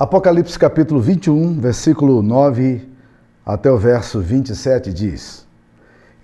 [0.00, 2.88] Apocalipse capítulo 21, versículo 9
[3.44, 5.46] até o verso 27 diz: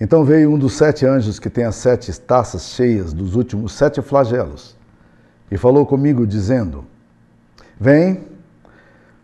[0.00, 4.00] Então veio um dos sete anjos que tem as sete taças cheias dos últimos sete
[4.00, 4.74] flagelos,
[5.50, 6.86] e falou comigo, dizendo:
[7.78, 8.24] Vem,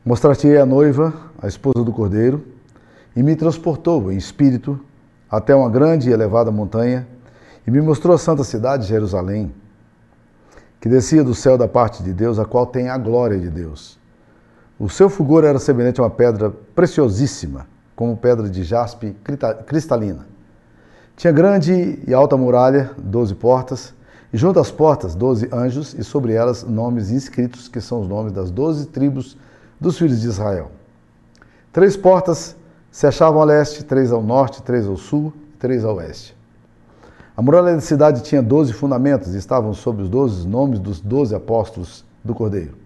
[0.05, 2.45] mostrar-te-ei a noiva, a esposa do cordeiro,
[3.17, 4.79] e me transportou em espírito
[5.31, 7.09] até uma grande e elevada montanha,
[7.67, 9.51] e me mostrou a santa cidade, Jerusalém,
[10.79, 14.02] que descia do céu da parte de Deus, a qual tem a glória de Deus.
[14.83, 19.15] O seu fulgor era semelhante a uma pedra preciosíssima, como pedra de jaspe
[19.65, 20.27] cristalina.
[21.15, 23.95] Tinha grande e alta muralha, doze portas,
[24.33, 28.33] e junto às portas, doze anjos, e sobre elas nomes inscritos, que são os nomes
[28.33, 29.37] das doze tribos
[29.81, 30.73] dos filhos de Israel.
[31.73, 32.57] Três portas
[32.91, 36.37] se achavam a leste, três ao norte, três ao sul e três ao oeste.
[37.37, 41.37] A muralha da cidade tinha doze fundamentos e estavam sob os doze nomes dos doze
[41.37, 42.82] apóstolos do Cordeiro.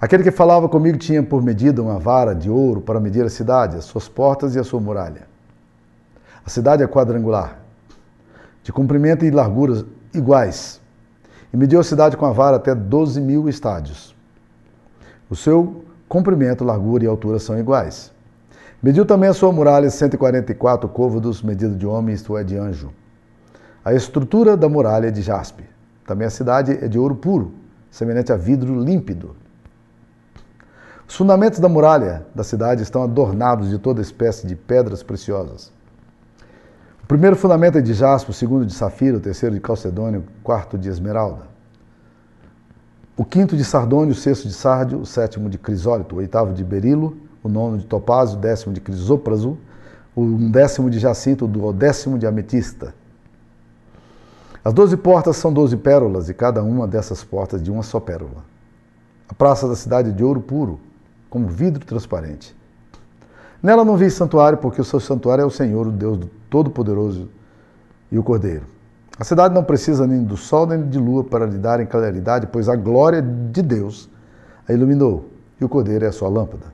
[0.00, 3.76] Aquele que falava comigo tinha por medida uma vara de ouro para medir a cidade,
[3.76, 5.22] as suas portas e a sua muralha.
[6.46, 7.58] A cidade é quadrangular,
[8.62, 10.80] de comprimento e larguras iguais,
[11.52, 14.14] e mediu a cidade com a vara até 12 mil estádios.
[15.28, 18.12] O seu comprimento, largura e altura são iguais.
[18.80, 22.92] Mediu também a sua muralha 144 côvados, medido de homem, isto é, de anjo.
[23.84, 25.64] A estrutura da muralha é de jaspe.
[26.06, 27.52] Também a cidade é de ouro puro,
[27.90, 29.34] semelhante a vidro límpido.
[31.08, 35.72] Os fundamentos da muralha da cidade estão adornados de toda espécie de pedras preciosas.
[37.02, 40.42] O primeiro fundamento é de jaspe, o segundo de safira, o terceiro de calcedônio, o
[40.42, 41.44] quarto de esmeralda.
[43.16, 46.62] O quinto de sardônio, o sexto de sárdio, o sétimo de crisólito, o oitavo de
[46.62, 49.56] berilo, o nono de topázio, o décimo de crisópraso,
[50.14, 52.94] o décimo de jacinto, o décimo de ametista.
[54.62, 58.44] As doze portas são doze pérolas, e cada uma dessas portas de uma só pérola.
[59.26, 60.78] A praça da cidade é de ouro puro,
[61.28, 62.56] como vidro transparente.
[63.62, 67.28] Nela não vi santuário, porque o seu santuário é o Senhor, o Deus Todo-Poderoso
[68.10, 68.64] e o Cordeiro.
[69.18, 72.68] A cidade não precisa nem do sol nem de lua para lhe darem claridade, pois
[72.68, 74.08] a glória de Deus
[74.68, 75.28] a iluminou,
[75.60, 76.66] e o Cordeiro é a sua lâmpada.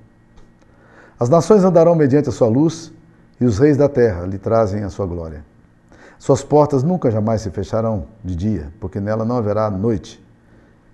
[1.18, 2.92] As nações andarão mediante a sua luz,
[3.40, 5.44] e os reis da terra lhe trazem a sua glória.
[6.18, 10.22] Suas portas nunca jamais se fecharão de dia, porque nela não haverá noite.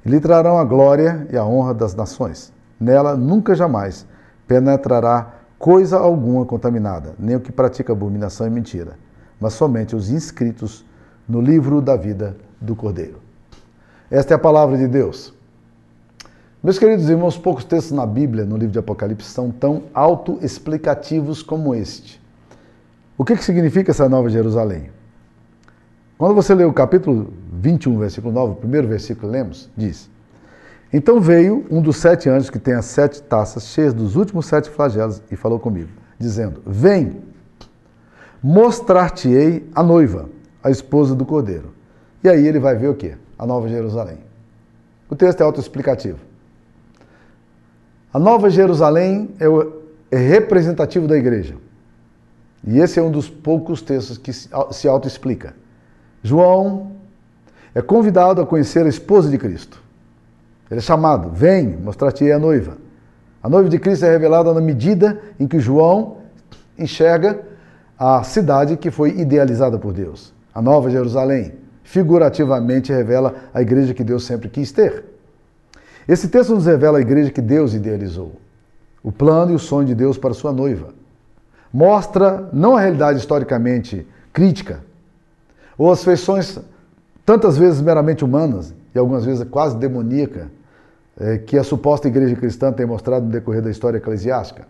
[0.04, 2.52] E lhe trarão a glória e a honra das nações.
[2.80, 4.06] Nela nunca jamais
[4.48, 8.98] penetrará coisa alguma contaminada, nem o que pratica abominação e mentira,
[9.38, 10.84] mas somente os inscritos
[11.28, 13.18] no livro da vida do Cordeiro.
[14.10, 15.34] Esta é a palavra de Deus.
[16.62, 21.74] Meus queridos irmãos, poucos textos na Bíblia, no livro de Apocalipse, são tão autoexplicativos como
[21.74, 22.20] este.
[23.16, 24.90] O que, que significa essa nova Jerusalém?
[26.18, 30.10] Quando você lê o capítulo 21, versículo 9, o primeiro versículo que lemos, diz:
[30.92, 34.68] então veio um dos sete anjos que tem as sete taças cheias dos últimos sete
[34.68, 37.22] flagelos e falou comigo, dizendo: Vem,
[38.42, 40.28] mostrar-te-ei a noiva,
[40.62, 41.72] a esposa do cordeiro.
[42.24, 43.14] E aí ele vai ver o que?
[43.38, 44.18] A Nova Jerusalém.
[45.08, 46.18] O texto é autoexplicativo.
[48.12, 51.54] A Nova Jerusalém é, o, é representativo da igreja.
[52.66, 55.54] E esse é um dos poucos textos que se autoexplica.
[56.22, 56.92] João
[57.74, 59.80] é convidado a conhecer a esposa de Cristo.
[60.70, 62.78] Ele é chamado, vem, mostrar-te a noiva.
[63.42, 66.18] A noiva de Cristo é revelada na medida em que João
[66.78, 67.40] enxerga
[67.98, 70.32] a cidade que foi idealizada por Deus.
[70.54, 75.04] A Nova Jerusalém, figurativamente, revela a igreja que Deus sempre quis ter.
[76.06, 78.36] Esse texto nos revela a igreja que Deus idealizou,
[79.02, 80.94] o plano e o sonho de Deus para sua noiva.
[81.72, 84.80] Mostra não a realidade historicamente crítica,
[85.76, 86.58] ou as feições
[87.24, 90.50] tantas vezes meramente humanas e algumas vezes quase demoníaca
[91.46, 94.66] que a suposta igreja cristã tem mostrado no decorrer da história eclesiástica.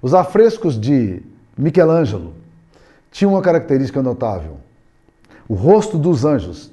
[0.00, 1.22] Os afrescos de
[1.56, 2.34] Michelangelo
[3.10, 4.58] tinham uma característica notável.
[5.48, 6.72] O rosto dos anjos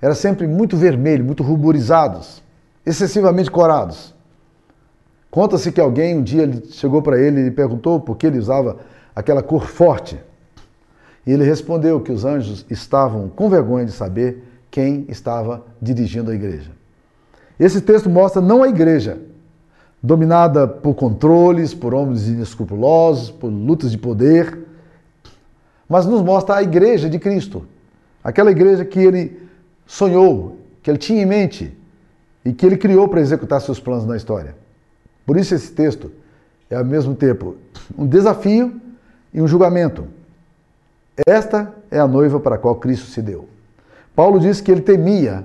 [0.00, 2.42] era sempre muito vermelho, muito ruborizados,
[2.84, 4.14] excessivamente corados.
[5.30, 8.78] Conta-se que alguém um dia chegou para ele e perguntou por que ele usava
[9.14, 10.20] aquela cor forte.
[11.26, 16.34] E ele respondeu que os anjos estavam com vergonha de saber quem estava dirigindo a
[16.34, 16.81] igreja.
[17.58, 19.20] Esse texto mostra não a igreja,
[20.02, 24.58] dominada por controles, por homens inescrupulosos, por lutas de poder,
[25.88, 27.66] mas nos mostra a igreja de Cristo.
[28.24, 29.48] Aquela igreja que ele
[29.86, 31.76] sonhou, que ele tinha em mente
[32.44, 34.56] e que ele criou para executar seus planos na história.
[35.24, 36.10] Por isso esse texto
[36.68, 37.56] é ao mesmo tempo
[37.96, 38.80] um desafio
[39.32, 40.06] e um julgamento.
[41.26, 43.48] Esta é a noiva para a qual Cristo se deu.
[44.16, 45.44] Paulo diz que ele temia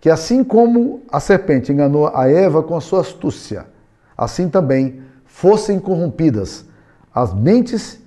[0.00, 3.66] que assim como a serpente enganou a Eva com a sua astúcia,
[4.16, 6.64] assim também fossem corrompidas
[7.14, 8.00] as mentes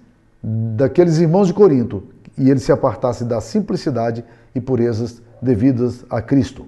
[0.43, 2.03] daqueles irmãos de Corinto
[2.37, 4.23] e eles se apartassem da simplicidade
[4.55, 6.65] e purezas devidas a Cristo.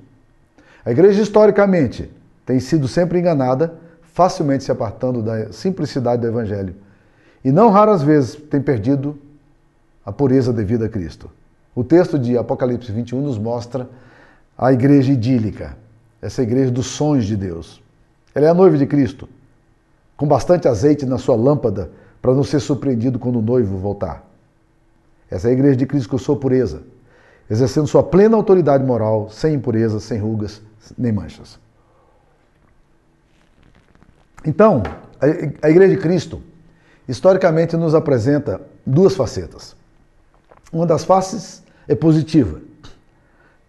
[0.86, 2.12] A igreja historicamente
[2.46, 6.76] tem sido sempre enganada, facilmente se apartando da simplicidade do evangelho.
[7.44, 9.18] E não raras vezes tem perdido
[10.06, 11.30] a pureza devida a Cristo.
[11.74, 13.90] O texto de Apocalipse 21 nos mostra
[14.58, 15.78] a igreja idílica,
[16.22, 17.82] essa igreja dos sonhos de Deus.
[18.34, 19.28] Ela é a noiva de Cristo,
[20.16, 21.92] com bastante azeite na sua lâmpada
[22.22, 24.26] para não ser surpreendido quando o noivo voltar.
[25.30, 26.84] Essa é a igreja de Cristo que eu sou pureza,
[27.50, 30.62] exercendo sua plena autoridade moral, sem impureza, sem rugas,
[30.98, 31.60] nem manchas.
[34.46, 34.84] Então,
[35.62, 36.42] a igreja de Cristo,
[37.08, 39.76] historicamente, nos apresenta duas facetas.
[40.72, 42.62] Uma das faces é positiva.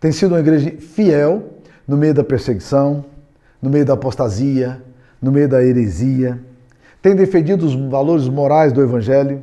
[0.05, 1.45] Tem sido uma igreja fiel
[1.89, 3.07] no meio da perseguição,
[3.63, 4.83] no meio da apostasia,
[5.19, 6.39] no meio da heresia.
[7.01, 9.43] Tem defendido os valores morais do Evangelho.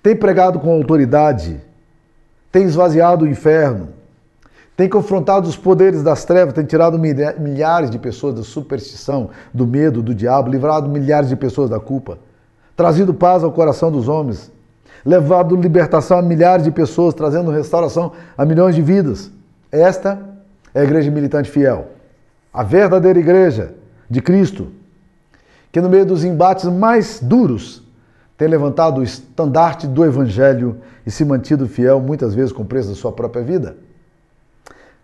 [0.00, 1.60] Tem pregado com autoridade.
[2.52, 3.88] Tem esvaziado o inferno.
[4.76, 10.00] Tem confrontado os poderes das trevas, tem tirado milhares de pessoas da superstição, do medo,
[10.00, 12.20] do diabo, livrado milhares de pessoas da culpa,
[12.76, 14.48] trazido paz ao coração dos homens,
[15.04, 19.41] levado libertação a milhares de pessoas, trazendo restauração a milhões de vidas.
[19.72, 20.22] Esta
[20.74, 21.92] é a igreja militante fiel,
[22.52, 23.74] a verdadeira igreja
[24.08, 24.68] de Cristo,
[25.72, 27.82] que no meio dos embates mais duros
[28.36, 32.94] tem levantado o estandarte do evangelho e se mantido fiel, muitas vezes com preço da
[32.94, 33.76] sua própria vida.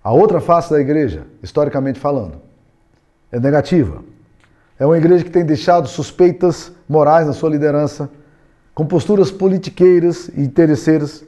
[0.05, 2.37] A outra face da igreja, historicamente falando,
[3.32, 4.03] é negativa.
[4.79, 8.11] É uma igreja que tem deixado suspeitas morais na sua liderança,
[8.75, 11.25] com posturas politiqueiras e interesseiras,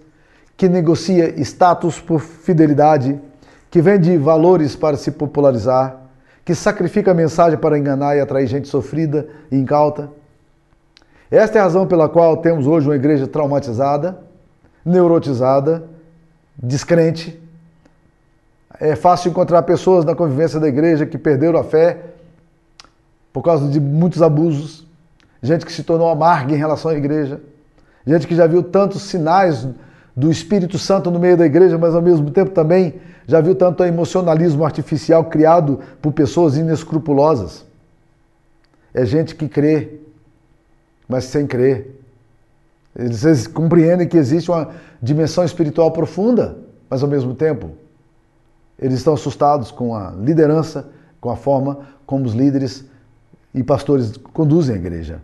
[0.57, 3.19] que negocia status por fidelidade,
[3.71, 5.97] que vende valores para se popularizar,
[6.45, 10.11] que sacrifica a mensagem para enganar e atrair gente sofrida e incauta.
[11.31, 14.19] Esta é a razão pela qual temos hoje uma igreja traumatizada,
[14.85, 15.85] neurotizada,
[16.61, 17.41] descrente.
[18.81, 22.07] É fácil encontrar pessoas na convivência da igreja que perderam a fé
[23.33, 24.85] por causa de muitos abusos,
[25.41, 27.41] gente que se tornou amarga em relação à igreja,
[28.05, 29.69] gente que já viu tantos sinais
[30.15, 33.85] do Espírito Santo no meio da igreja, mas ao mesmo tempo também já viu tanto
[33.85, 37.65] emocionalismo artificial criado por pessoas inescrupulosas.
[38.93, 40.01] É gente que crê,
[41.09, 42.01] mas sem crer.
[42.97, 44.71] Eles compreendem que existe uma
[45.01, 46.59] dimensão espiritual profunda,
[46.89, 47.71] mas ao mesmo tempo
[48.79, 50.89] eles estão assustados com a liderança,
[51.21, 52.85] com a forma como os líderes
[53.55, 55.21] e pastores conduzem a igreja.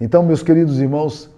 [0.00, 1.30] Então, meus queridos irmãos,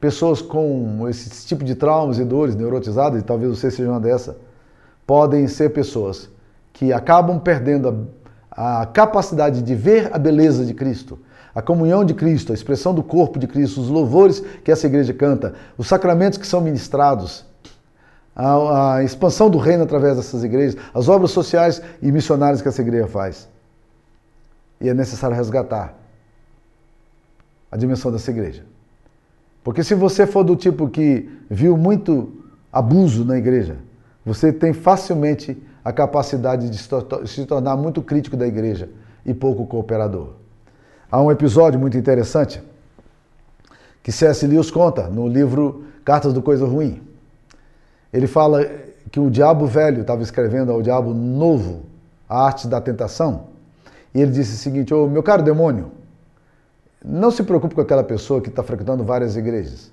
[0.00, 4.36] pessoas com esse tipo de traumas e dores neurotizadas, e talvez você seja uma dessa,
[5.06, 6.28] podem ser pessoas
[6.72, 8.08] que acabam perdendo
[8.50, 11.18] a, a, capacidade de ver a beleza de Cristo,
[11.54, 15.14] a comunhão de Cristo, a expressão do corpo de Cristo, os louvores que essa igreja
[15.14, 17.46] canta, os sacramentos que são ministrados,
[18.34, 22.82] a, a expansão do reino através dessas igrejas, as obras sociais e missionárias que essa
[22.82, 23.48] igreja faz.
[24.78, 25.94] E é necessário resgatar
[27.70, 28.62] a dimensão dessa igreja.
[29.66, 32.32] Porque se você for do tipo que viu muito
[32.72, 33.78] abuso na igreja,
[34.24, 36.78] você tem facilmente a capacidade de
[37.28, 38.88] se tornar muito crítico da igreja
[39.24, 40.34] e pouco cooperador.
[41.10, 42.62] Há um episódio muito interessante
[44.04, 44.46] que C.S.
[44.46, 47.02] Lewis conta no livro Cartas do Coisa Ruim.
[48.12, 48.64] Ele fala
[49.10, 51.86] que o diabo velho estava escrevendo ao diabo novo
[52.28, 53.48] a arte da tentação
[54.14, 55.90] e ele disse o seguinte: Ô oh, meu caro demônio,
[57.06, 59.92] não se preocupe com aquela pessoa que está frequentando várias igrejas.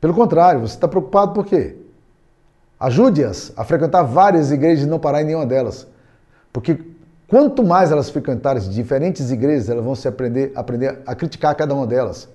[0.00, 1.76] Pelo contrário, você está preocupado por quê?
[2.80, 5.86] Ajude-as a frequentar várias igrejas e não parar em nenhuma delas.
[6.52, 6.80] Porque
[7.28, 11.86] quanto mais elas frequentarem diferentes igrejas, elas vão se aprender, aprender a criticar cada uma
[11.86, 12.28] delas.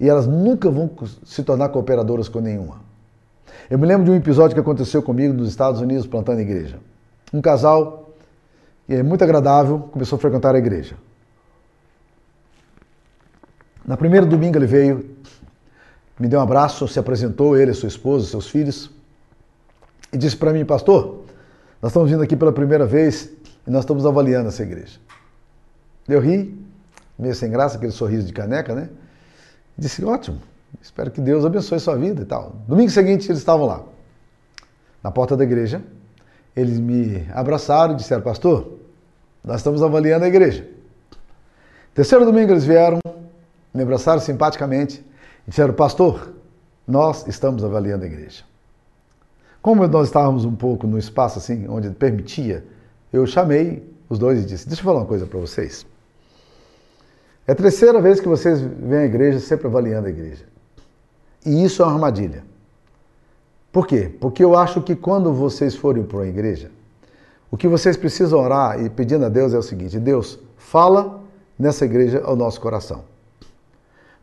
[0.00, 0.90] E elas nunca vão
[1.22, 2.80] se tornar cooperadoras com nenhuma.
[3.70, 6.78] Eu me lembro de um episódio que aconteceu comigo nos Estados Unidos plantando igreja.
[7.32, 8.10] Um casal
[8.88, 10.96] é muito agradável, começou a frequentar a igreja.
[13.84, 15.16] Na primeira domingo ele veio,
[16.18, 18.90] me deu um abraço, se apresentou, ele, sua esposa, seus filhos,
[20.12, 21.24] e disse para mim, pastor,
[21.80, 23.30] nós estamos vindo aqui pela primeira vez
[23.66, 24.98] e nós estamos avaliando essa igreja.
[26.08, 26.56] Eu ri,
[27.18, 28.88] meio sem graça, aquele sorriso de caneca, né?
[29.76, 30.38] disse, ótimo,
[30.80, 32.56] espero que Deus abençoe sua vida e tal.
[32.68, 33.82] Domingo seguinte eles estavam lá,
[35.02, 35.82] na porta da igreja,
[36.54, 38.78] eles me abraçaram e disseram, pastor,
[39.42, 40.68] nós estamos avaliando a igreja.
[41.94, 42.98] Terceiro domingo eles vieram,
[43.72, 45.04] me abraçaram simpaticamente
[45.46, 46.32] e disseram, pastor,
[46.86, 48.44] nós estamos avaliando a igreja.
[49.60, 52.64] Como nós estávamos um pouco no espaço assim, onde permitia
[53.12, 55.86] eu chamei os dois e disse: Deixa eu falar uma coisa para vocês.
[57.46, 60.44] É a terceira vez que vocês vêm à igreja sempre avaliando a igreja.
[61.44, 62.44] E isso é uma armadilha.
[63.70, 64.10] Por quê?
[64.20, 66.70] Porque eu acho que quando vocês forem para uma igreja,
[67.50, 71.22] o que vocês precisam orar e pedindo a Deus é o seguinte: Deus, fala
[71.58, 73.04] nessa igreja ao nosso coração.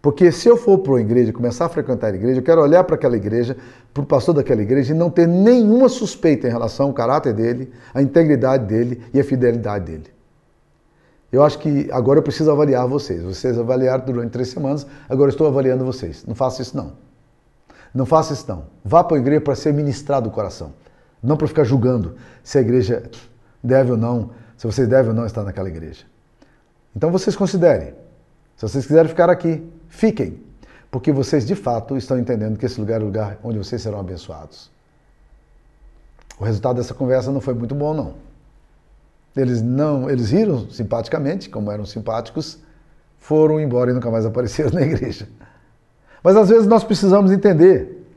[0.01, 2.84] Porque se eu for para uma igreja, começar a frequentar a igreja, eu quero olhar
[2.86, 3.58] para aquela igreja,
[3.94, 7.72] para o pastor daquela igreja e não ter nenhuma suspeita em relação ao caráter dele,
[7.94, 10.08] à integridade dele e à fidelidade dele.
[11.32, 13.22] Eu acho que agora eu preciso avaliar vocês.
[13.22, 16.25] Vocês avaliaram durante três semanas, agora eu estou avaliando vocês.
[16.25, 16.94] Não faça isso não.
[17.94, 18.65] Não faça isso não.
[18.84, 20.74] Vá para a igreja para ser ministrado o coração.
[21.22, 23.03] Não para ficar julgando se a igreja
[23.62, 26.06] deve ou não, se vocês devem ou não estar naquela igreja.
[26.96, 27.94] Então vocês considerem.
[28.56, 30.41] Se vocês quiserem ficar aqui, fiquem.
[30.91, 34.00] Porque vocês de fato estão entendendo que esse lugar é o lugar onde vocês serão
[34.00, 34.72] abençoados.
[36.39, 38.13] O resultado dessa conversa não foi muito bom, não.
[39.36, 42.58] Eles não, eles riram simpaticamente, como eram simpáticos,
[43.19, 45.27] foram embora e nunca mais apareceram na igreja.
[46.24, 48.08] Mas às vezes nós precisamos entender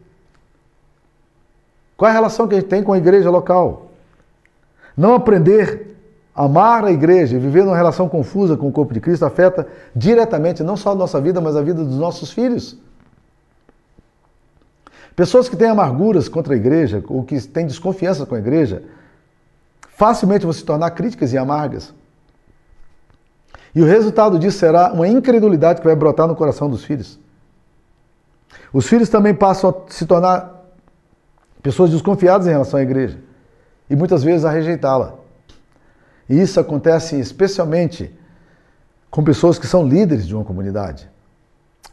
[1.96, 3.90] qual é a relação que a gente tem com a igreja local.
[4.96, 5.91] Não aprender
[6.34, 10.62] amar a igreja e viver numa relação confusa com o corpo de Cristo afeta diretamente
[10.62, 12.76] não só a nossa vida, mas a vida dos nossos filhos.
[15.14, 18.82] Pessoas que têm amarguras contra a igreja ou que têm desconfiança com a igreja,
[19.88, 21.92] facilmente vão se tornar críticas e amargas.
[23.74, 27.18] E o resultado disso será uma incredulidade que vai brotar no coração dos filhos.
[28.72, 30.62] Os filhos também passam a se tornar
[31.62, 33.18] pessoas desconfiadas em relação à igreja
[33.88, 35.21] e muitas vezes a rejeitá-la.
[36.32, 38.10] E isso acontece especialmente
[39.10, 41.06] com pessoas que são líderes de uma comunidade.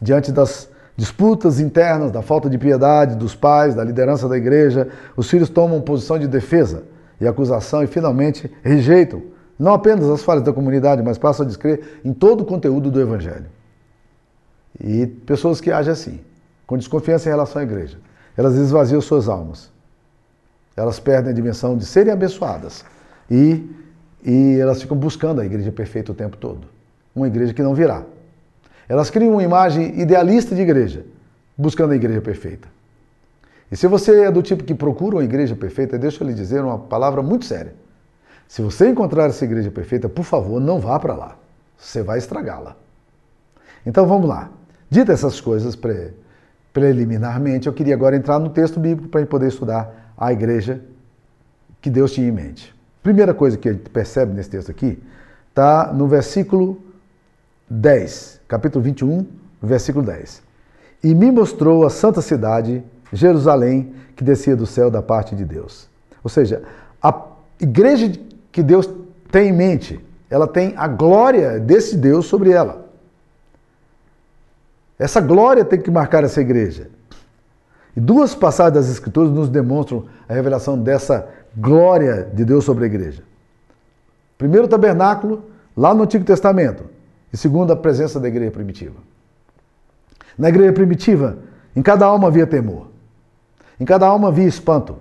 [0.02, 5.30] Diante das disputas internas, da falta de piedade dos pais, da liderança da igreja, os
[5.30, 6.84] filhos tomam posição de defesa
[7.20, 9.22] e acusação e finalmente rejeitam
[9.60, 13.02] não apenas as falhas da comunidade, mas passam a descrer em todo o conteúdo do
[13.02, 13.48] evangelho.
[14.82, 16.22] E pessoas que agem assim
[16.66, 17.98] com desconfiança em relação à igreja.
[18.38, 19.70] Elas esvaziam suas almas.
[20.78, 22.86] Elas perdem a dimensão de serem abençoadas.
[23.30, 23.70] E,
[24.24, 26.68] e elas ficam buscando a igreja perfeita o tempo todo.
[27.16, 28.04] Uma igreja que não virá.
[28.88, 31.06] Elas criam uma imagem idealista de igreja,
[31.58, 32.68] buscando a igreja perfeita.
[33.72, 36.64] E se você é do tipo que procura uma igreja perfeita, deixa eu lhe dizer
[36.64, 37.74] uma palavra muito séria.
[38.48, 41.38] Se você encontrar essa igreja perfeita, por favor, não vá para lá.
[41.78, 42.76] Você vai estragá-la.
[43.86, 44.50] Então vamos lá.
[44.90, 45.78] Dita essas coisas
[46.74, 50.82] preliminarmente, eu queria agora entrar no texto bíblico para poder estudar a igreja
[51.80, 52.74] que Deus tinha em mente.
[53.02, 55.02] Primeira coisa que a gente percebe nesse texto aqui
[55.50, 56.82] está no versículo
[57.70, 59.26] 10, capítulo 21,
[59.62, 60.42] versículo 10.
[61.04, 65.90] E me mostrou a santa cidade, Jerusalém, que descia do céu da parte de Deus.
[66.24, 66.64] Ou seja,
[67.02, 67.26] a
[67.60, 68.12] igreja
[68.52, 68.90] que Deus
[69.32, 72.86] tem em mente, ela tem a glória desse Deus sobre ela.
[74.98, 76.90] Essa glória tem que marcar essa igreja.
[77.96, 82.88] E duas passagens das Escrituras nos demonstram a revelação dessa glória de Deus sobre a
[82.88, 83.24] igreja.
[84.38, 85.44] Primeiro, o tabernáculo,
[85.76, 86.86] lá no Antigo Testamento.
[87.32, 88.96] E segundo, a presença da igreja primitiva.
[90.38, 91.38] Na igreja primitiva,
[91.76, 92.88] em cada alma havia temor.
[93.80, 94.98] Em cada alma havia espanto.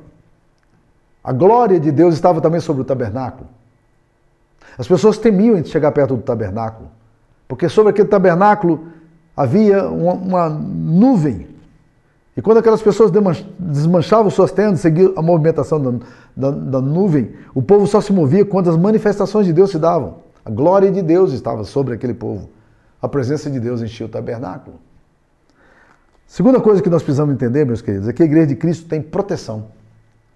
[1.22, 3.48] A glória de Deus estava também sobre o tabernáculo.
[4.76, 6.88] As pessoas temiam chegar perto do tabernáculo,
[7.46, 8.88] porque sobre aquele tabernáculo
[9.36, 11.48] havia uma, uma nuvem.
[12.38, 13.10] E quando aquelas pessoas
[13.58, 15.90] desmanchavam suas tendas, seguiam a movimentação da,
[16.36, 20.18] da, da, nuvem, o povo só se movia quando as manifestações de Deus se davam.
[20.44, 22.48] A glória de Deus estava sobre aquele povo.
[23.02, 24.78] A presença de Deus enchia o tabernáculo.
[26.26, 29.02] Segunda coisa que nós precisamos entender, meus queridos, é que a igreja de Cristo tem
[29.02, 29.66] proteção.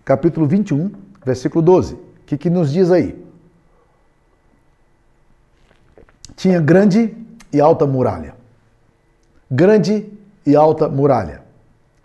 [0.05, 0.91] Capítulo 21,
[1.25, 1.95] versículo 12.
[1.95, 3.25] O que, que nos diz aí?
[6.35, 7.17] Tinha grande
[7.53, 8.43] e alta muralha
[9.53, 10.11] grande
[10.47, 11.42] e alta muralha.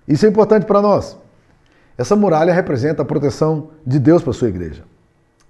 [0.07, 1.17] Isso é importante para nós.
[1.97, 4.83] Essa muralha representa a proteção de Deus para sua igreja.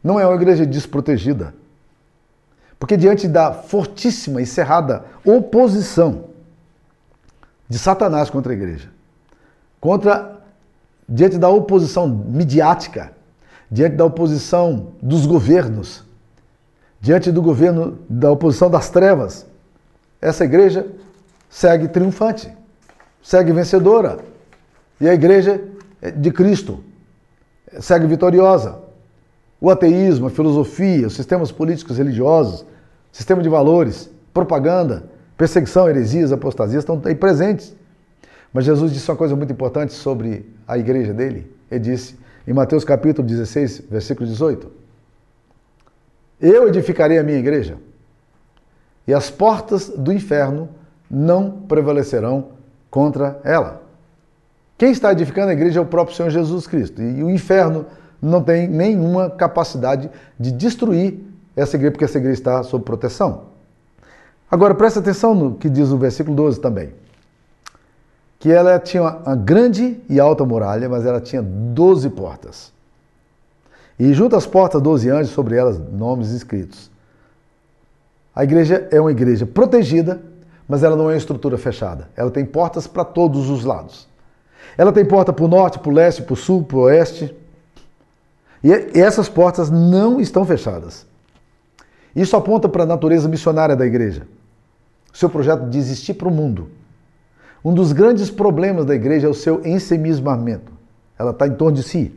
[0.04, 1.54] Não é uma igreja desprotegida.
[2.80, 6.26] Porque diante da fortíssima e cerrada oposição
[7.68, 8.90] de Satanás contra a igreja,
[9.82, 10.40] contra
[11.08, 13.12] diante da oposição midiática,
[13.70, 16.04] diante da oposição dos governos,
[17.02, 19.46] diante do governo da oposição das trevas,
[20.22, 20.88] essa igreja
[21.50, 22.52] segue triunfante,
[23.22, 24.20] segue vencedora.
[25.00, 25.62] E a igreja
[26.16, 26.84] de Cristo
[27.80, 28.80] segue vitoriosa.
[29.60, 32.66] O ateísmo, a filosofia, os sistemas políticos religiosos,
[33.12, 35.04] sistema de valores, propaganda,
[35.36, 37.76] perseguição, heresias, apostasias estão aí presentes.
[38.54, 41.52] Mas Jesus disse uma coisa muito importante sobre a igreja dele.
[41.70, 44.72] Ele disse em Mateus capítulo 16, versículo 18:
[46.40, 47.78] Eu edificarei a minha igreja,
[49.08, 50.70] e as portas do inferno
[51.10, 52.50] não prevalecerão
[52.90, 53.87] contra ela.
[54.78, 57.02] Quem está edificando a igreja é o próprio Senhor Jesus Cristo.
[57.02, 57.86] E o inferno
[58.22, 61.20] não tem nenhuma capacidade de destruir
[61.56, 63.46] essa igreja, porque essa igreja está sob proteção.
[64.50, 66.92] Agora, presta atenção no que diz o versículo 12 também.
[68.40, 72.72] Que ela tinha uma grande e alta muralha, mas ela tinha 12 portas.
[74.00, 76.92] E junto às portas, 12 anjos, sobre elas nomes escritos.
[78.36, 80.22] A igreja é uma igreja protegida,
[80.70, 82.08] mas ela não é uma estrutura fechada.
[82.16, 84.07] Ela tem portas para todos os lados.
[84.78, 87.36] Ela tem porta para o norte, para o leste, para o sul, para o oeste.
[88.64, 91.06] E essas portas não estão fechadas.
[92.16, 94.28] Isso aponta para a natureza missionária da igreja.
[95.14, 96.70] Seu projeto de existir para o mundo.
[97.64, 100.72] Um dos grandes problemas da igreja é o seu ensemismamento.
[101.18, 102.14] Ela está em torno de si.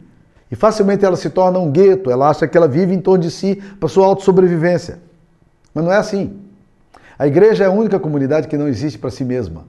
[0.50, 3.30] E facilmente ela se torna um gueto, ela acha que ela vive em torno de
[3.30, 4.99] si para sua autossobrevivência.
[5.73, 6.40] Mas não é assim.
[7.18, 9.64] A igreja é a única comunidade que não existe para si mesma.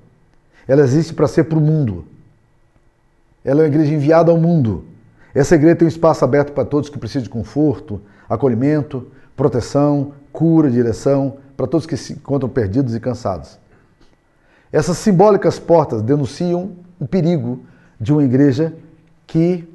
[0.68, 2.06] Ela existe para ser para o mundo.
[3.44, 4.86] Ela é uma igreja enviada ao mundo.
[5.34, 10.70] Essa igreja tem um espaço aberto para todos que precisam de conforto, acolhimento, proteção, cura,
[10.70, 13.60] direção, para todos que se encontram perdidos e cansados.
[14.72, 17.64] Essas simbólicas portas denunciam o perigo
[18.00, 18.74] de uma igreja
[19.28, 19.68] que,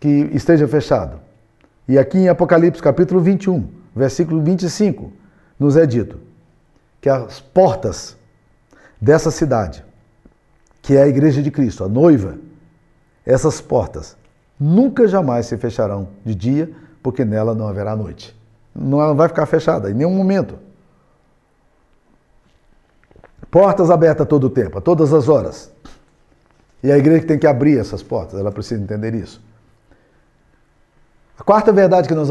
[0.00, 1.18] que esteja fechada.
[1.86, 5.12] E aqui em Apocalipse, capítulo 21, versículo 25,
[5.58, 6.18] nos é dito
[7.00, 8.16] que as portas
[9.00, 9.84] dessa cidade,
[10.80, 12.38] que é a igreja de Cristo, a noiva,
[13.24, 14.16] essas portas
[14.58, 16.70] nunca jamais se fecharão de dia,
[17.02, 18.36] porque nela não haverá noite.
[18.74, 20.58] Não, ela não vai ficar fechada em nenhum momento.
[23.50, 25.72] Portas abertas todo o tempo, a todas as horas.
[26.82, 29.40] E a igreja tem que abrir essas portas, ela precisa entender isso.
[31.38, 32.28] A quarta verdade que nós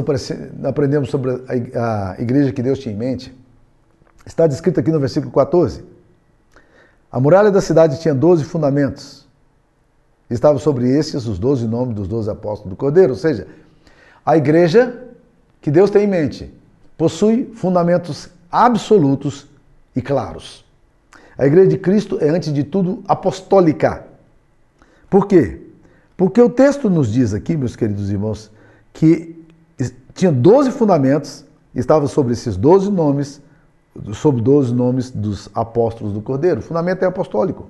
[0.63, 1.43] aprendemos sobre
[1.75, 3.35] a igreja que Deus tinha em mente
[4.25, 5.83] está descrita aqui no versículo 14.
[7.11, 9.22] A muralha da cidade tinha 12 fundamentos.
[10.29, 13.11] Estavam sobre esses os 12 nomes dos 12 apóstolos do Cordeiro.
[13.11, 13.47] Ou seja,
[14.25, 15.03] a igreja
[15.61, 16.53] que Deus tem em mente
[16.97, 19.47] possui fundamentos absolutos
[19.95, 20.63] e claros.
[21.37, 24.05] A igreja de Cristo é, antes de tudo, apostólica.
[25.09, 25.61] Por quê?
[26.15, 28.51] Porque o texto nos diz aqui, meus queridos irmãos,
[28.91, 29.43] que
[30.13, 33.41] tinha 12 fundamentos, estava sobre esses 12 nomes,
[34.13, 36.59] sobre 12 nomes dos apóstolos do Cordeiro.
[36.59, 37.67] O fundamento é apostólico.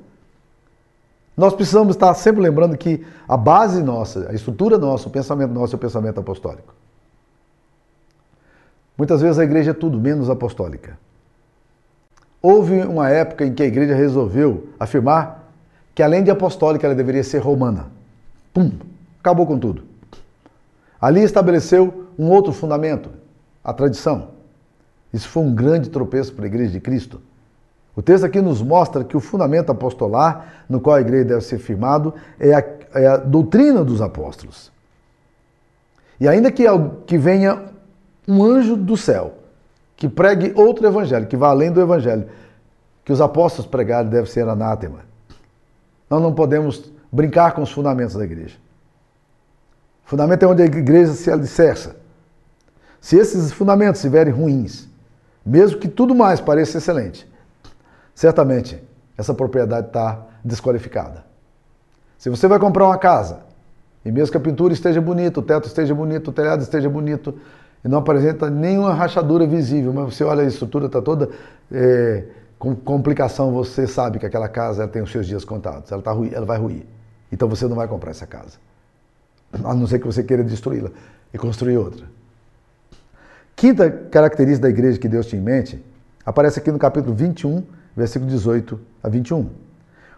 [1.35, 5.73] Nós precisamos estar sempre lembrando que a base nossa, a estrutura nossa, o pensamento nosso
[5.73, 6.73] é o pensamento apostólico.
[8.97, 10.97] Muitas vezes a igreja é tudo menos apostólica.
[12.41, 15.51] Houve uma época em que a igreja resolveu afirmar
[15.95, 17.87] que além de apostólica ela deveria ser romana.
[18.53, 18.71] Pum,
[19.19, 19.83] acabou com tudo.
[21.01, 23.09] Ali estabeleceu um outro fundamento,
[23.63, 24.29] a tradição.
[25.11, 27.21] Isso foi um grande tropeço para a Igreja de Cristo.
[27.95, 31.60] O texto aqui nos mostra que o fundamento apostolar no qual a igreja deve ser
[31.60, 32.63] firmado é a,
[32.95, 34.71] é a doutrina dos apóstolos.
[36.19, 36.63] E ainda que,
[37.06, 37.63] que venha
[38.27, 39.36] um anjo do céu
[39.95, 42.27] que pregue outro evangelho, que vá além do evangelho
[43.06, 44.99] que os apóstolos pregaram, deve ser anátema.
[46.10, 48.56] Nós não podemos brincar com os fundamentos da igreja.
[50.06, 51.95] O fundamento é onde a igreja se alicerça.
[52.99, 54.88] Se esses fundamentos estiverem ruins,
[55.45, 57.29] mesmo que tudo mais pareça excelente,
[58.13, 58.82] certamente
[59.17, 61.23] essa propriedade está desqualificada.
[62.17, 63.41] Se você vai comprar uma casa,
[64.06, 67.38] e mesmo que a pintura esteja bonita, o teto esteja bonito, o telhado esteja bonito,
[67.84, 71.30] e não apresenta nenhuma rachadura visível, mas você olha a estrutura, está toda
[71.71, 72.23] é,
[72.58, 76.45] com complicação, você sabe que aquela casa tem os seus dias contados, ela, tá ela
[76.45, 76.86] vai ruir.
[77.32, 78.58] Então você não vai comprar essa casa
[79.63, 80.89] a não ser que você queira destruí-la
[81.34, 82.06] e construir outra.
[83.56, 85.84] Quinta característica da igreja que Deus tinha em mente
[86.26, 87.63] aparece aqui no capítulo 21,
[87.95, 89.49] versículo 18 a 21.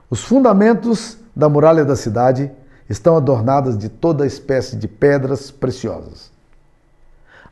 [0.09, 2.51] Os fundamentos da muralha da cidade
[2.89, 6.31] estão adornados de toda espécie de pedras preciosas.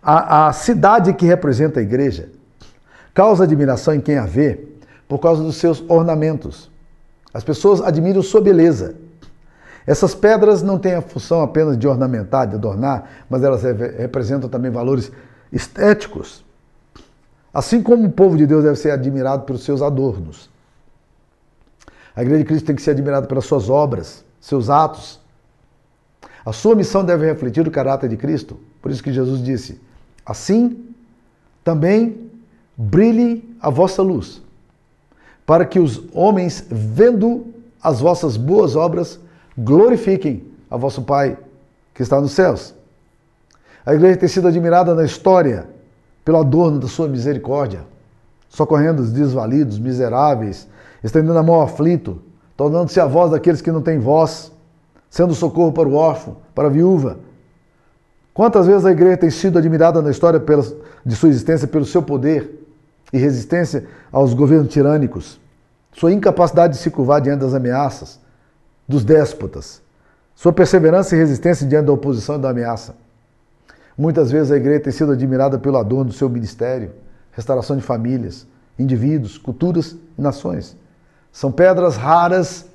[0.01, 2.29] A, a cidade que representa a igreja
[3.13, 4.67] causa admiração em quem a vê
[5.07, 6.69] por causa dos seus ornamentos.
[7.33, 8.95] As pessoas admiram sua beleza
[9.85, 14.71] essas pedras não têm a função apenas de ornamentar, de adornar, mas elas representam também
[14.71, 15.11] valores
[15.51, 16.42] estéticos.
[17.53, 20.49] Assim como o povo de Deus deve ser admirado pelos seus adornos.
[22.15, 25.19] A Igreja de Cristo tem que ser admirada pelas suas obras, seus atos.
[26.43, 28.59] A sua missão deve refletir o caráter de Cristo.
[28.81, 29.79] Por isso que Jesus disse:
[30.25, 30.89] Assim
[31.63, 32.29] também
[32.75, 34.41] brilhe a vossa luz,
[35.45, 39.19] para que os homens, vendo as vossas boas obras,
[39.57, 41.37] glorifiquem a vosso Pai
[41.93, 42.73] que está nos céus.
[43.85, 45.67] A igreja tem sido admirada na história
[46.23, 47.81] pelo adorno da sua misericórdia,
[48.49, 50.67] socorrendo os desvalidos, miseráveis,
[51.03, 52.21] estendendo a mão ao aflito,
[52.55, 54.51] tornando-se a voz daqueles que não têm voz,
[55.09, 57.17] sendo socorro para o órfão, para a viúva.
[58.33, 60.41] Quantas vezes a igreja tem sido admirada na história
[61.05, 62.67] de sua existência pelo seu poder
[63.11, 65.39] e resistência aos governos tirânicos,
[65.91, 68.19] sua incapacidade de se curvar diante das ameaças
[68.87, 69.81] dos déspotas,
[70.35, 72.95] sua perseverança e resistência diante da oposição e da ameaça.
[73.97, 76.91] Muitas vezes a igreja tem sido admirada pelo adorno do seu ministério,
[77.31, 80.75] restauração de famílias, indivíduos, culturas e nações.
[81.31, 82.65] São pedras raras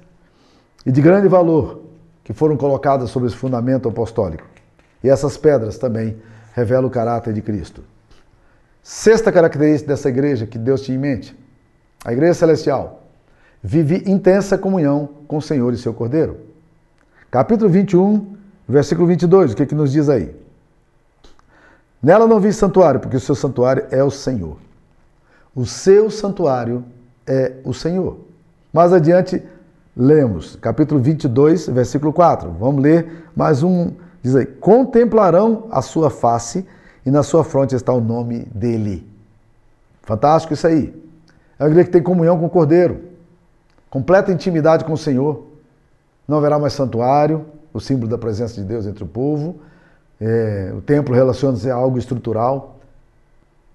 [0.87, 1.83] e de grande valor
[2.23, 4.45] que foram colocadas sobre esse fundamento apostólico.
[5.03, 6.17] E essas pedras também
[6.55, 7.83] revelam o caráter de Cristo.
[8.83, 11.37] Sexta característica dessa igreja que Deus tinha em mente:
[12.05, 13.03] a igreja celestial
[13.63, 16.39] vive intensa comunhão com o Senhor e seu Cordeiro.
[17.31, 18.37] Capítulo 21,
[18.69, 20.35] versículo 22, o que, que nos diz aí?
[22.03, 24.57] Nela não vi santuário, porque o seu santuário é o Senhor.
[25.55, 26.85] O seu santuário
[27.27, 28.19] é o Senhor.
[28.73, 29.43] Mais adiante,
[29.97, 32.51] lemos, capítulo 22, versículo 4.
[32.53, 33.93] Vamos ler mais um.
[34.23, 36.65] Diz aí: Contemplarão a sua face
[37.05, 39.05] e na sua fronte está o nome dele.
[40.03, 40.95] Fantástico isso aí.
[41.59, 43.01] É uma igreja que tem comunhão com o Cordeiro,
[43.91, 45.45] completa intimidade com o Senhor.
[46.29, 49.57] Não haverá mais santuário, o símbolo da presença de Deus entre o povo.
[50.21, 52.79] É, o templo relaciona-se a algo estrutural,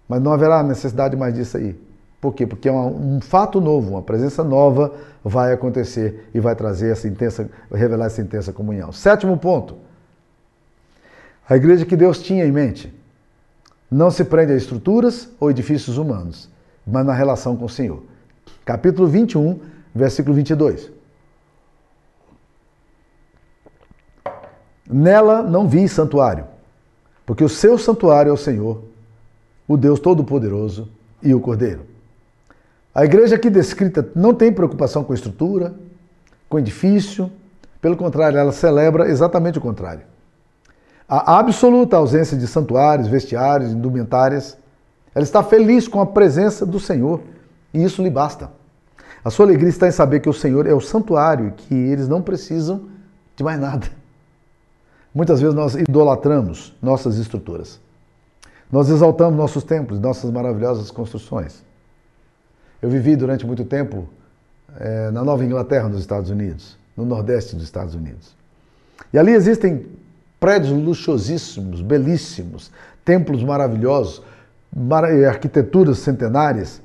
[0.07, 1.79] mas não haverá necessidade mais disso aí.
[2.19, 2.47] Por quê?
[2.47, 7.49] Porque é um, fato novo, uma presença nova vai acontecer e vai trazer essa intensa,
[7.71, 8.91] revelar essa intensa comunhão.
[8.91, 9.75] Sétimo ponto.
[11.49, 12.93] A igreja que Deus tinha em mente
[13.91, 16.49] não se prende a estruturas ou edifícios humanos,
[16.87, 18.01] mas na relação com o Senhor.
[18.63, 19.59] Capítulo 21,
[19.93, 20.89] versículo 22.
[24.89, 26.45] Nela não vi santuário,
[27.25, 28.83] porque o seu santuário é o Senhor,
[29.67, 30.89] o Deus Todo-Poderoso
[31.21, 31.85] e o Cordeiro.
[32.93, 35.73] A igreja aqui descrita não tem preocupação com estrutura,
[36.49, 37.31] com edifício,
[37.81, 40.03] pelo contrário, ela celebra exatamente o contrário.
[41.07, 44.57] A absoluta ausência de santuários, vestiários, indumentárias.
[45.13, 47.19] Ela está feliz com a presença do Senhor
[47.73, 48.49] e isso lhe basta.
[49.23, 52.07] A sua alegria está em saber que o Senhor é o santuário e que eles
[52.07, 52.87] não precisam
[53.35, 53.87] de mais nada.
[55.13, 57.79] Muitas vezes nós idolatramos nossas estruturas.
[58.71, 61.63] Nós exaltamos nossos templos, nossas maravilhosas construções.
[62.81, 64.09] Eu vivi durante muito tempo
[64.79, 68.35] é, na Nova Inglaterra, nos Estados Unidos, no Nordeste dos Estados Unidos.
[69.13, 69.85] E ali existem
[70.39, 72.71] prédios luxuosíssimos, belíssimos,
[73.05, 74.23] templos maravilhosos,
[74.75, 76.81] mar arquiteturas centenárias.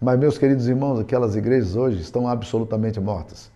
[0.00, 3.50] Mas, meus queridos irmãos, aquelas igrejas hoje estão absolutamente mortas.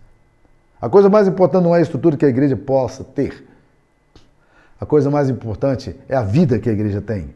[0.81, 3.45] A coisa mais importante não é a estrutura que a igreja possa ter,
[4.81, 7.35] a coisa mais importante é a vida que a igreja tem.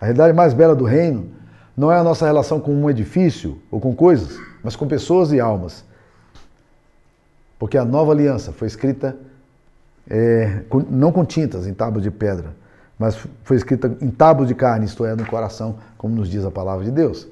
[0.00, 1.30] A realidade mais bela do reino
[1.76, 5.38] não é a nossa relação com um edifício ou com coisas, mas com pessoas e
[5.38, 5.84] almas.
[7.60, 9.16] Porque a nova aliança foi escrita
[10.08, 12.56] é, não com tintas em tábuas de pedra,
[12.98, 16.50] mas foi escrita em tábuas de carne, isto é, no coração, como nos diz a
[16.50, 17.28] palavra de Deus.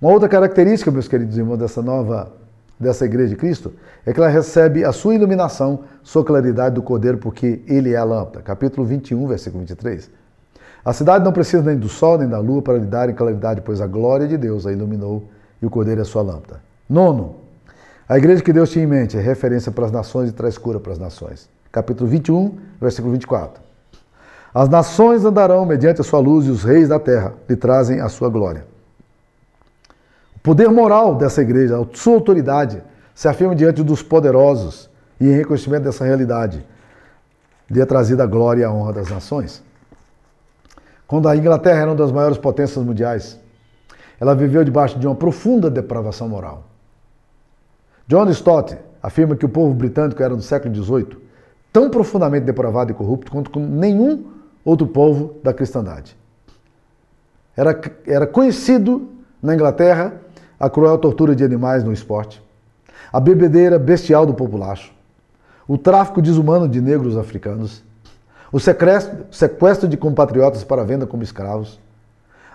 [0.00, 2.32] Uma outra característica, meus queridos irmãos, dessa nova
[2.80, 3.74] dessa igreja de Cristo
[4.06, 8.04] é que ela recebe a sua iluminação, sua claridade do Cordeiro, porque ele é a
[8.04, 8.40] lâmpada.
[8.40, 10.10] Capítulo 21, versículo 23.
[10.82, 13.82] A cidade não precisa nem do sol nem da lua para lhe darem claridade, pois
[13.82, 15.28] a glória de Deus a iluminou
[15.60, 16.62] e o Cordeiro é a sua lâmpada.
[16.88, 17.36] Nono,
[18.08, 20.80] a igreja que Deus tinha em mente é referência para as nações e traz cura
[20.80, 21.50] para as nações.
[21.70, 23.62] Capítulo 21, versículo 24.
[24.52, 28.08] As nações andarão mediante a sua luz e os reis da terra lhe trazem a
[28.08, 28.69] sua glória.
[30.42, 32.82] Poder moral dessa igreja, a sua autoridade,
[33.14, 34.88] se afirma diante dos poderosos
[35.20, 36.64] e em reconhecimento dessa realidade,
[37.70, 39.62] lhe é trazida a glória e a honra das nações.
[41.06, 43.38] Quando a Inglaterra era uma das maiores potências mundiais,
[44.18, 46.64] ela viveu debaixo de uma profunda depravação moral.
[48.06, 51.18] John Stott afirma que o povo britânico era do século XVIII
[51.72, 54.24] tão profundamente depravado e corrupto quanto nenhum
[54.64, 56.16] outro povo da cristandade.
[57.56, 59.08] Era, era conhecido
[59.42, 60.14] na Inglaterra
[60.60, 62.42] a cruel tortura de animais no esporte,
[63.10, 64.92] a bebedeira bestial do populacho,
[65.66, 67.82] o tráfico desumano de negros africanos,
[68.52, 71.80] o sequestro de compatriotas para venda como escravos,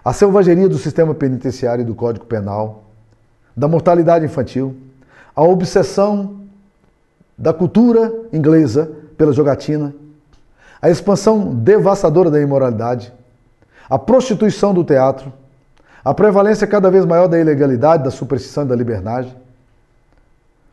[0.04, 2.84] a selvageria do sistema penitenciário e do Código Penal,
[3.58, 4.76] da mortalidade infantil,
[5.36, 6.42] a obsessão
[7.36, 9.96] da cultura inglesa pela jogatina,
[10.80, 13.12] a expansão devastadora da imoralidade,
[13.90, 15.34] a prostituição do teatro,
[16.06, 19.36] a prevalência cada vez maior da ilegalidade, da superstição e da liberdade,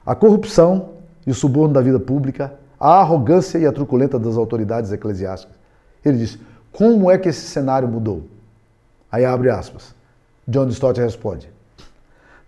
[0.04, 0.90] a corrupção
[1.26, 5.56] e o suborno da vida pública, a arrogância e a truculenta das autoridades eclesiásticas.
[6.04, 6.38] Ele diz:
[6.70, 8.24] como é que esse cenário mudou?
[9.10, 9.94] Aí abre aspas.
[10.46, 11.50] John Stott responde.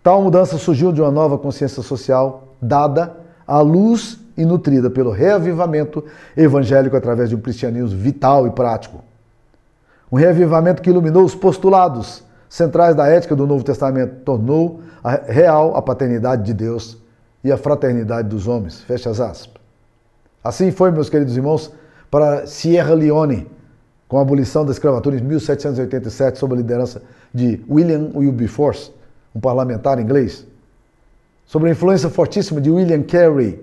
[0.02, 3.16] Tal mudança surgiu de uma nova consciência social dada
[3.46, 6.04] à luz e nutrida pelo reavivamento
[6.36, 9.02] evangélico através de um cristianismo vital e prático.
[10.12, 14.80] Um reavivamento que iluminou os postulados centrais da ética do Novo Testamento, tornou
[15.26, 16.98] real a paternidade de Deus
[17.42, 18.80] e a fraternidade dos homens.
[18.80, 19.62] Fecha as aspas.
[20.42, 21.72] Assim foi, meus queridos irmãos,
[22.10, 23.46] para Sierra Leone,
[24.06, 27.02] com a abolição da escravatura em 1787, sob a liderança
[27.32, 28.92] de William Wilberforce,
[29.34, 30.46] um parlamentar inglês.
[31.46, 33.60] Sob a influência fortíssima de William Carey,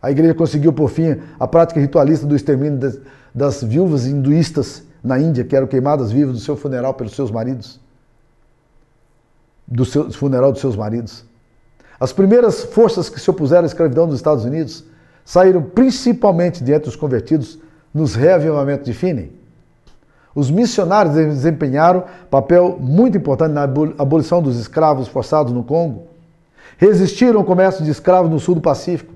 [0.00, 2.98] a igreja conseguiu, por fim, a prática ritualista do extermínio das,
[3.34, 7.80] das viúvas hinduístas na Índia, que eram queimadas vivas do seu funeral pelos seus maridos.
[9.70, 11.24] Do seu, funeral dos seus maridos.
[12.00, 14.84] As primeiras forças que se opuseram à escravidão dos Estados Unidos
[15.24, 17.58] saíram principalmente de entre os convertidos
[17.92, 19.32] nos reavivamentos de Finney.
[20.34, 26.04] Os missionários desempenharam papel muito importante na abolição dos escravos forçados no Congo,
[26.78, 29.12] resistiram ao comércio de escravos no sul do Pacífico,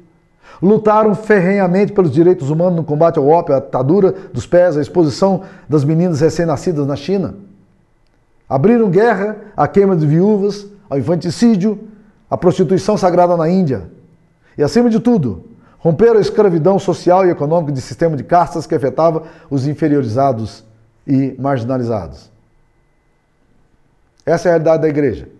[0.61, 5.43] lutaram ferrenhamente pelos direitos humanos no combate ao ópio, à atadura dos pés, à exposição
[5.69, 7.37] das meninas recém-nascidas na China.
[8.53, 11.89] Abriram guerra à queima de viúvas, ao infanticídio,
[12.29, 13.91] à prostituição sagrada na Índia.
[14.59, 18.75] E, acima de tudo, romperam a escravidão social e econômica de sistema de castas que
[18.75, 20.63] afetava os inferiorizados
[21.07, 22.31] e marginalizados.
[24.27, 25.31] Essa é a realidade da igreja.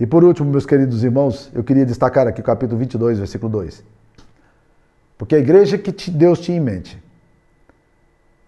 [0.00, 3.84] E por último, meus queridos irmãos, eu queria destacar aqui o capítulo 22, versículo 2.
[5.16, 7.00] Porque a igreja que Deus tinha em mente,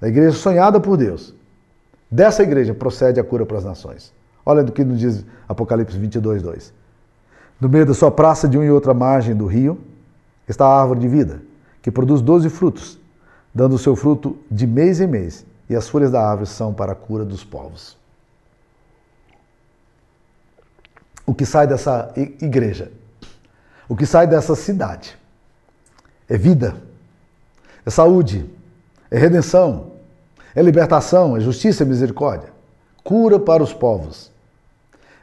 [0.02, 1.32] a igreja sonhada por Deus,
[2.10, 4.12] dessa igreja procede a cura para as nações.
[4.44, 6.72] Olha do que nos diz Apocalipse 22, 2.
[7.60, 9.78] No meio da sua praça, de uma e outra margem do rio,
[10.48, 11.42] está a árvore de vida,
[11.82, 12.98] que produz doze frutos,
[13.54, 16.92] dando o seu fruto de mês em mês, e as folhas da árvore são para
[16.92, 17.96] a cura dos povos.
[21.26, 22.90] o que sai dessa igreja,
[23.88, 25.18] o que sai dessa cidade.
[26.28, 26.76] É vida,
[27.84, 28.48] é saúde,
[29.10, 29.92] é redenção,
[30.56, 32.48] é libertação, é justiça e misericórdia,
[33.04, 34.32] cura para os povos.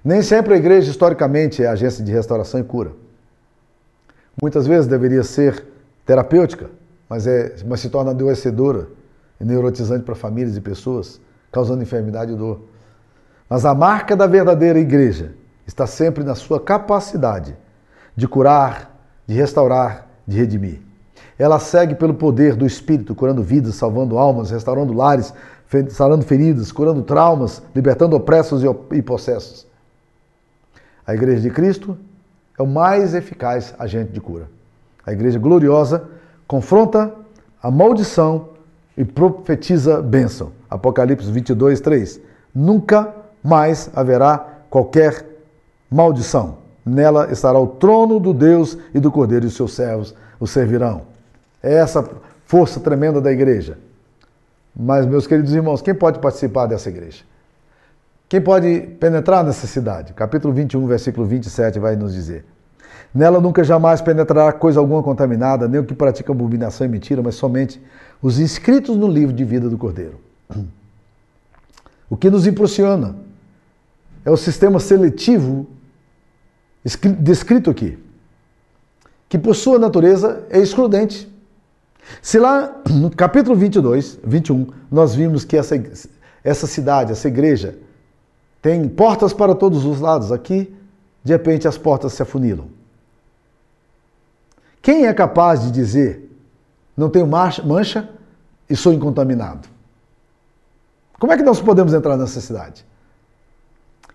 [0.05, 2.91] Nem sempre a igreja, historicamente, é agência de restauração e cura.
[4.39, 5.65] Muitas vezes deveria ser
[6.05, 6.69] terapêutica,
[7.09, 8.89] mas, é, mas se torna adoecedora
[9.41, 11.19] e neurotizante para famílias e pessoas,
[11.51, 12.61] causando enfermidade e dor.
[13.49, 15.33] Mas a marca da verdadeira igreja
[15.65, 17.57] está sempre na sua capacidade
[18.15, 20.92] de curar, de restaurar, de redimir.
[21.37, 25.33] Ela segue pelo poder do Espírito, curando vidas, salvando almas, restaurando lares,
[25.89, 29.65] sarando feridas, curando traumas, libertando opressos e possessos.
[31.05, 31.97] A Igreja de Cristo
[32.57, 34.47] é o mais eficaz agente de cura.
[35.05, 36.07] A Igreja gloriosa
[36.47, 37.13] confronta
[37.61, 38.49] a maldição
[38.95, 40.51] e profetiza bênção.
[40.69, 42.21] Apocalipse 22, 3.
[42.53, 44.37] Nunca mais haverá
[44.69, 45.25] qualquer
[45.89, 46.57] maldição.
[46.85, 51.12] Nela estará o trono do Deus e do Cordeiro, e os seus servos o servirão.
[51.63, 52.07] É essa
[52.45, 53.77] força tremenda da igreja.
[54.75, 57.23] Mas, meus queridos irmãos, quem pode participar dessa igreja?
[58.27, 60.11] Quem pode penetrar nessa cidade?
[60.13, 62.43] Capítulo 21, versículo 27 vai nos dizer.
[63.13, 67.35] Nela nunca jamais penetrará coisa alguma contaminada, nem o que pratica abominação e mentira, mas
[67.35, 67.79] somente
[68.21, 70.19] os inscritos no livro de vida do Cordeiro.
[72.09, 73.15] O que nos impressiona
[74.23, 75.65] é o sistema seletivo
[77.19, 77.97] descrito aqui,
[79.27, 81.32] que por sua natureza é excludente.
[82.21, 85.75] Se lá no capítulo 22, 21, nós vimos que essa,
[86.43, 87.77] essa cidade, essa igreja,
[88.61, 90.73] tem portas para todos os lados, aqui,
[91.23, 92.67] de repente, as portas se afunilam.
[94.81, 96.29] Quem é capaz de dizer,
[96.95, 98.09] não tenho mancha
[98.69, 99.67] e sou incontaminado?
[101.19, 102.85] Como é que nós podemos entrar nessa cidade?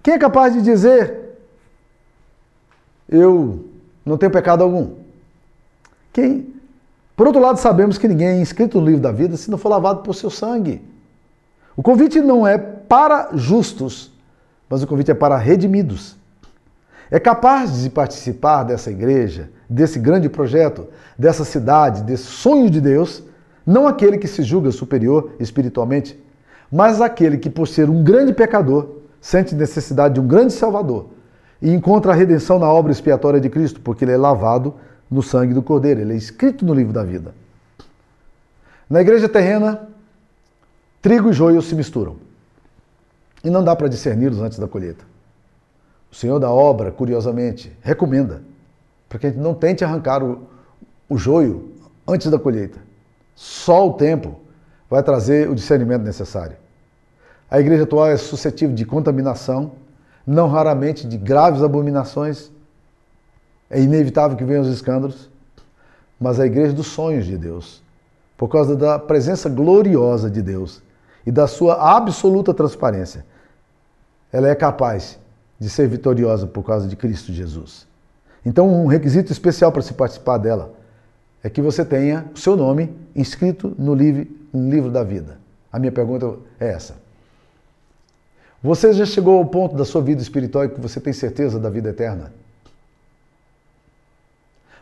[0.02, 1.38] Quem é capaz de dizer,
[3.08, 3.66] eu
[4.04, 4.96] não tenho pecado algum.
[6.12, 6.57] Quem?
[7.18, 9.70] Por outro lado, sabemos que ninguém é inscrito no livro da vida se não for
[9.70, 10.80] lavado por seu sangue.
[11.76, 14.12] O convite não é para justos,
[14.70, 16.16] mas o convite é para redimidos.
[17.10, 20.86] É capaz de participar dessa igreja, desse grande projeto,
[21.18, 23.24] dessa cidade, desse sonho de Deus,
[23.66, 26.16] não aquele que se julga superior espiritualmente,
[26.70, 31.08] mas aquele que, por ser um grande pecador, sente necessidade de um grande Salvador
[31.60, 34.76] e encontra a redenção na obra expiatória de Cristo, porque ele é lavado
[35.10, 37.34] no sangue do Cordeiro, ele é escrito no livro da vida.
[38.88, 39.88] Na igreja terrena,
[41.00, 42.16] trigo e joio se misturam.
[43.42, 45.04] E não dá para discerni-los antes da colheita.
[46.10, 48.42] O Senhor da obra, curiosamente, recomenda
[49.08, 50.46] para que a gente não tente arrancar o,
[51.08, 51.72] o joio
[52.06, 52.78] antes da colheita.
[53.34, 54.40] Só o tempo
[54.90, 56.56] vai trazer o discernimento necessário.
[57.50, 59.72] A igreja atual é suscetível de contaminação,
[60.26, 62.50] não raramente de graves abominações.
[63.70, 65.30] É inevitável que venham os escândalos,
[66.18, 67.82] mas a igreja dos sonhos de Deus,
[68.36, 70.82] por causa da presença gloriosa de Deus
[71.26, 73.24] e da sua absoluta transparência,
[74.32, 75.18] ela é capaz
[75.58, 77.86] de ser vitoriosa por causa de Cristo Jesus.
[78.44, 80.72] Então, um requisito especial para se participar dela
[81.42, 85.38] é que você tenha o seu nome inscrito no livro, da vida.
[85.72, 86.96] A minha pergunta é essa.
[88.62, 91.90] Você já chegou ao ponto da sua vida espiritual que você tem certeza da vida
[91.90, 92.32] eterna?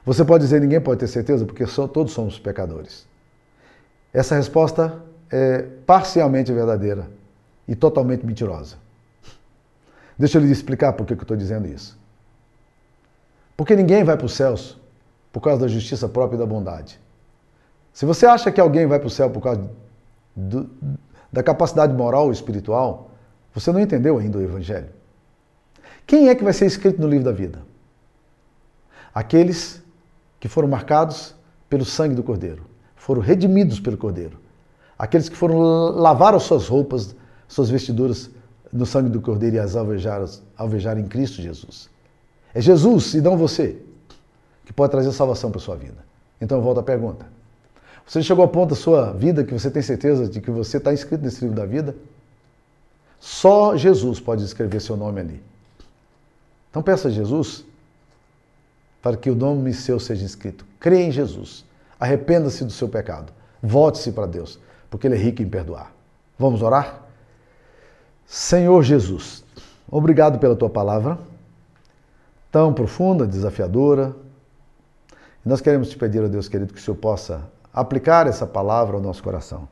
[0.06, 3.08] Você pode dizer ninguém pode ter certeza porque todos somos pecadores.
[4.14, 7.10] Essa resposta é parcialmente verdadeira
[7.66, 8.76] e totalmente mentirosa.
[10.16, 11.98] Deixa eu lhe explicar por que eu estou dizendo isso.
[13.56, 14.78] Porque ninguém vai para os céus
[15.32, 17.00] por causa da justiça própria e da bondade.
[17.92, 19.68] Se você acha que alguém vai para o céu por causa
[20.36, 20.70] do,
[21.32, 23.10] da capacidade moral ou espiritual,
[23.52, 24.90] você não entendeu ainda o Evangelho.
[26.06, 27.58] Quem é que vai ser escrito no livro da vida?
[29.12, 29.82] Aqueles
[30.38, 31.34] que foram marcados
[31.68, 32.62] pelo sangue do Cordeiro,
[32.94, 34.38] foram redimidos pelo Cordeiro.
[34.98, 35.58] Aqueles que foram
[35.90, 37.14] lavar as suas roupas,
[37.46, 38.30] suas vestiduras
[38.72, 41.88] no sangue do Cordeiro e as alvejaram, alvejaram em Cristo Jesus.
[42.54, 43.78] É Jesus e não você
[44.64, 46.04] que pode trazer salvação para a sua vida.
[46.40, 47.26] Então volto à pergunta.
[48.06, 50.92] Você chegou ao ponto da sua vida que você tem certeza de que você está
[50.92, 51.94] inscrito nesse livro da vida?
[53.18, 55.42] Só Jesus pode escrever seu nome ali.
[56.70, 57.64] Então peça a Jesus
[59.06, 60.66] para que o nome seu seja escrito.
[60.80, 61.64] Creia em Jesus.
[62.00, 63.32] Arrependa-se do seu pecado.
[63.62, 64.58] Volte-se para Deus,
[64.90, 65.92] porque Ele é rico em perdoar.
[66.36, 67.02] Vamos orar?
[68.26, 69.44] Senhor Jesus,
[69.88, 71.20] obrigado pela tua palavra,
[72.50, 74.12] tão profunda, desafiadora.
[75.44, 79.00] nós queremos te pedir, ó Deus querido, que o Senhor possa aplicar essa palavra ao
[79.00, 79.68] nosso coração.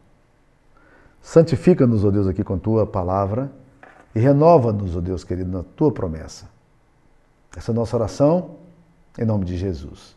[1.20, 3.50] Santifica-nos, ó Deus, aqui com tua palavra
[4.14, 6.48] e renova-nos, ó Deus querido, na tua promessa.
[7.56, 8.62] Essa é nossa oração,
[9.18, 10.14] em nome de Jesus.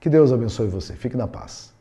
[0.00, 0.94] Que Deus abençoe você.
[0.94, 1.72] Fique na paz.